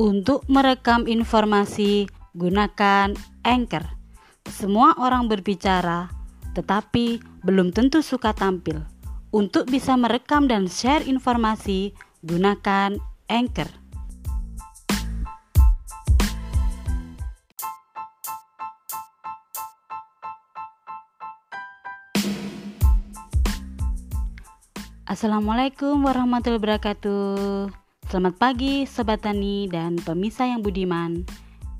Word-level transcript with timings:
Untuk 0.00 0.48
merekam 0.48 1.04
informasi, 1.04 2.08
gunakan 2.32 3.12
Anchor. 3.44 3.84
Semua 4.48 4.96
orang 4.96 5.28
berbicara, 5.28 6.08
tetapi 6.56 7.20
belum 7.44 7.76
tentu 7.76 8.00
suka 8.00 8.32
tampil. 8.32 8.80
Untuk 9.36 9.68
bisa 9.68 9.92
merekam 10.00 10.48
dan 10.48 10.64
share 10.64 11.04
informasi, 11.04 11.92
gunakan 12.24 12.96
Anchor. 13.28 13.68
Assalamualaikum 25.04 26.00
warahmatullahi 26.00 26.80
wabarakatuh. 26.80 27.81
Selamat 28.12 28.36
pagi 28.36 28.84
Sobat 28.84 29.24
Tani 29.24 29.72
dan 29.72 29.96
pemirsa 29.96 30.44
yang 30.44 30.60
budiman. 30.60 31.24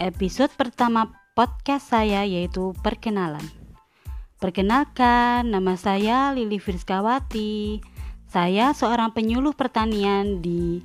Episode 0.01 0.49
pertama 0.57 1.13
podcast 1.37 1.93
saya 1.93 2.25
yaitu 2.25 2.73
perkenalan. 2.81 3.45
Perkenalkan, 4.41 5.53
nama 5.53 5.77
saya 5.77 6.33
Lili 6.33 6.57
Firskawati 6.57 7.85
Saya 8.33 8.73
seorang 8.73 9.13
penyuluh 9.13 9.53
pertanian 9.53 10.41
di 10.41 10.81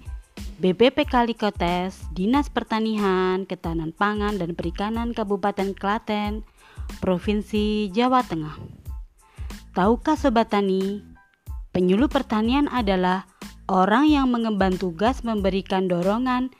BPP 0.59 1.07
Kalikotes, 1.07 1.95
Dinas 2.11 2.51
Pertanian, 2.51 3.47
Ketahanan 3.47 3.95
Pangan 3.95 4.35
dan 4.35 4.51
Perikanan 4.51 5.15
Kabupaten 5.15 5.71
Klaten, 5.71 6.43
Provinsi 6.99 7.87
Jawa 7.95 8.19
Tengah. 8.27 8.59
Tahukah 9.71 10.19
Sobat 10.19 10.51
Tani, 10.51 11.07
penyuluh 11.71 12.11
pertanian 12.11 12.67
adalah 12.67 13.36
orang 13.67 14.07
yang 14.07 14.31
mengemban 14.31 14.75
tugas 14.75 15.21
memberikan 15.23 15.91
dorongan 15.91 16.51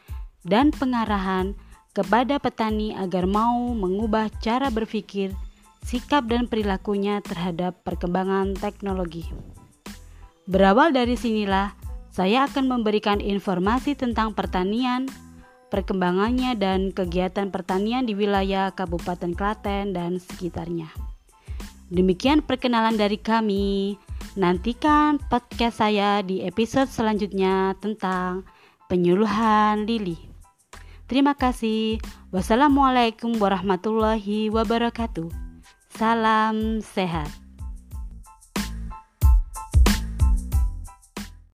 dan 0.44 0.72
pengarahan 0.76 1.56
kepada 1.96 2.38
petani 2.38 2.94
agar 2.94 3.26
mau 3.26 3.74
mengubah 3.74 4.30
cara 4.38 4.70
berpikir, 4.70 5.34
sikap 5.82 6.30
dan 6.30 6.46
perilakunya 6.46 7.24
terhadap 7.26 7.82
perkembangan 7.82 8.54
teknologi. 8.54 9.26
Berawal 10.46 10.94
dari 10.94 11.18
sinilah 11.18 11.74
saya 12.14 12.46
akan 12.48 12.70
memberikan 12.70 13.20
informasi 13.20 13.98
tentang 13.98 14.32
pertanian, 14.38 15.10
perkembangannya 15.74 16.56
dan 16.56 16.94
kegiatan 16.94 17.52
pertanian 17.52 18.08
di 18.08 18.16
wilayah 18.16 18.72
Kabupaten 18.72 19.34
Klaten 19.36 19.92
dan 19.92 20.22
sekitarnya. 20.22 20.90
Demikian 21.88 22.44
perkenalan 22.44 23.00
dari 23.00 23.16
kami. 23.20 23.96
Nantikan 24.38 25.18
podcast 25.34 25.82
saya 25.82 26.22
di 26.22 26.46
episode 26.46 26.86
selanjutnya 26.94 27.74
tentang 27.82 28.46
penyuluhan 28.86 29.90
Lili. 29.90 30.14
Terima 31.10 31.34
kasih. 31.34 31.98
Wassalamualaikum 32.30 33.34
warahmatullahi 33.42 34.54
wabarakatuh. 34.54 35.34
Salam 35.90 36.86
sehat. 36.86 37.47